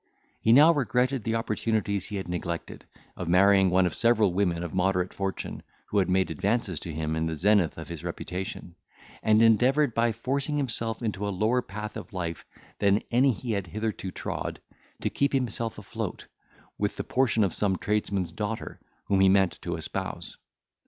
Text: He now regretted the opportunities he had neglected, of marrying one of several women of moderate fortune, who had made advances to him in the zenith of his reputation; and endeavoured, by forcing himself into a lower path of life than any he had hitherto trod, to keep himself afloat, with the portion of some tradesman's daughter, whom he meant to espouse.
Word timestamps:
He 0.41 0.51
now 0.51 0.73
regretted 0.73 1.23
the 1.23 1.35
opportunities 1.35 2.05
he 2.05 2.15
had 2.15 2.27
neglected, 2.27 2.85
of 3.15 3.27
marrying 3.29 3.69
one 3.69 3.85
of 3.85 3.93
several 3.93 4.33
women 4.33 4.63
of 4.63 4.73
moderate 4.73 5.13
fortune, 5.13 5.61
who 5.89 5.99
had 5.99 6.09
made 6.09 6.31
advances 6.31 6.79
to 6.79 6.91
him 6.91 7.15
in 7.15 7.27
the 7.27 7.37
zenith 7.37 7.77
of 7.77 7.87
his 7.87 8.03
reputation; 8.03 8.73
and 9.21 9.43
endeavoured, 9.43 9.93
by 9.93 10.11
forcing 10.11 10.57
himself 10.57 11.03
into 11.03 11.27
a 11.27 11.29
lower 11.29 11.61
path 11.61 11.95
of 11.97 12.13
life 12.13 12.47
than 12.79 13.03
any 13.11 13.31
he 13.31 13.51
had 13.51 13.67
hitherto 13.67 14.09
trod, 14.09 14.59
to 15.01 15.11
keep 15.11 15.33
himself 15.33 15.77
afloat, 15.77 16.25
with 16.79 16.95
the 16.97 17.03
portion 17.03 17.43
of 17.43 17.53
some 17.53 17.75
tradesman's 17.77 18.31
daughter, 18.31 18.79
whom 19.05 19.19
he 19.19 19.29
meant 19.29 19.61
to 19.61 19.75
espouse. 19.75 20.35